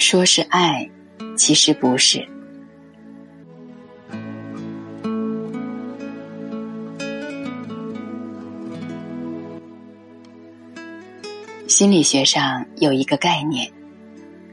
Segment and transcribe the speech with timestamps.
[0.00, 0.90] 说是爱，
[1.36, 2.26] 其实不是。
[11.68, 13.70] 心理学上有一个概念，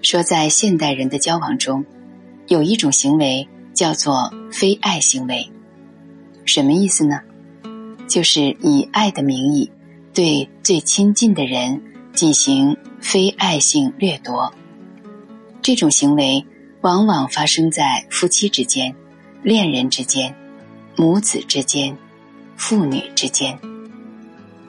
[0.01, 1.85] 说在现代人的交往中，
[2.47, 5.49] 有一种行为叫做非爱行为。
[6.45, 7.21] 什么意思呢？
[8.07, 9.71] 就是以爱的名义，
[10.13, 11.81] 对最亲近的人
[12.13, 14.53] 进行非爱性掠夺。
[15.67, 16.45] 这种行为
[16.79, 18.95] 往往发生在夫妻之间、
[19.43, 20.33] 恋人之间、
[20.95, 21.97] 母子之间、
[22.55, 23.59] 父女之间，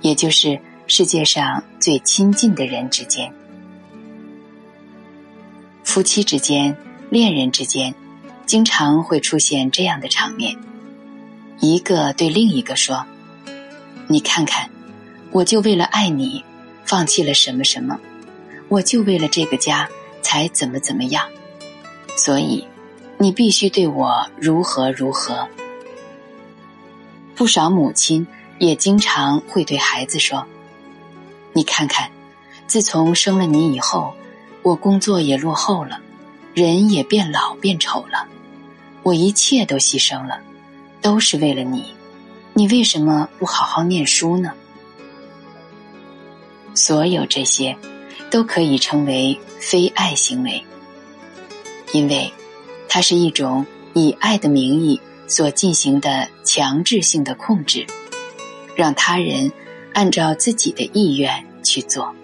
[0.01, 3.33] 也就是世界上最亲近的人之间。
[5.85, 6.77] 夫妻之间、
[7.11, 7.95] 恋人之间，
[8.45, 10.57] 经常会出现这样的场面：
[11.61, 13.07] 一个对另一个说。
[14.09, 14.69] 你看看，
[15.31, 16.45] 我就为了爱你，
[16.85, 18.01] 放弃了什么什么，
[18.67, 19.89] 我就为了这个家
[20.23, 21.29] 才怎么怎么样，
[22.17, 22.67] 所以
[23.19, 25.49] 你必须对我如何如何。
[27.35, 28.27] 不少母亲
[28.59, 30.47] 也经常会对孩子说
[31.55, 32.11] ：“你看看，
[32.67, 34.13] 自从生了你以后，
[34.63, 36.01] 我工作也落后了，
[36.55, 38.27] 人也变老变丑了，
[39.03, 40.41] 我一切都牺牲了，
[41.01, 41.95] 都是为了你。”
[42.55, 44.53] 你为什么不好好念书呢？
[46.75, 47.77] 所有这些，
[48.31, 50.63] 都可以称为非爱行为，
[51.93, 52.33] 因为
[52.89, 57.87] 它是一种以爱的名义所进行的强制性的控制，
[58.75, 59.51] 让他人
[59.93, 62.15] 按照自己的意愿去做。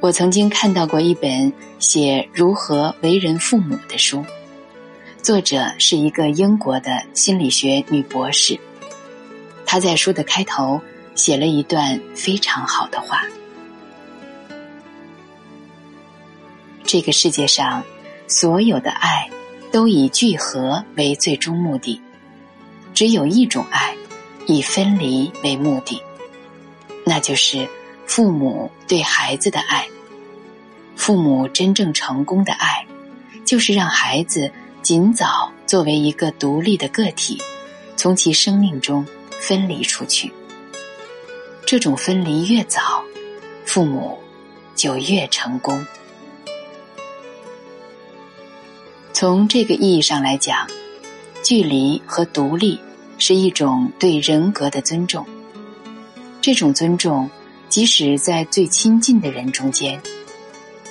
[0.00, 4.24] 我曾经看到过一本写如何为人父母的书。
[5.22, 8.60] 作者是一个英国的心理学女博士，
[9.64, 10.78] 她在书的开头
[11.14, 13.22] 写了一段非常好的话：
[16.84, 17.82] 这个世界上
[18.28, 19.30] 所有的爱
[19.72, 22.00] 都以聚合为最终目的，
[22.92, 23.96] 只有一种爱
[24.46, 26.00] 以分离为目的，
[27.04, 27.68] 那就是
[28.06, 29.86] 父母对孩子的爱。
[30.96, 32.86] 父母真正成功的爱，
[33.44, 34.52] 就是让孩子。
[34.84, 37.40] 尽早作为一个独立的个体，
[37.96, 40.30] 从其生命中分离出去。
[41.66, 43.02] 这种分离越早，
[43.64, 44.18] 父母
[44.74, 45.84] 就越成功。
[49.12, 50.68] 从这个意义上来讲，
[51.42, 52.78] 距离和独立
[53.18, 55.24] 是一种对人格的尊重。
[56.42, 57.30] 这种尊重，
[57.70, 60.00] 即使在最亲近的人中间，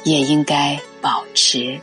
[0.04, 1.80] 也应该保持。